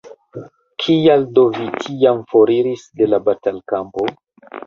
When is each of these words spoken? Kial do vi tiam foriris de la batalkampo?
Kial 0.83 1.25
do 1.35 1.43
vi 1.57 1.65
tiam 1.83 2.23
foriris 2.33 2.87
de 3.01 3.11
la 3.13 3.23
batalkampo? 3.27 4.09